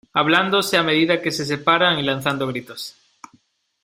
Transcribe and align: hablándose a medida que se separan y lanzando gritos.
hablándose 0.13 0.77
a 0.77 0.81
medida 0.81 1.21
que 1.21 1.29
se 1.29 1.45
separan 1.45 1.99
y 1.99 2.01
lanzando 2.01 2.47
gritos. 2.47 2.95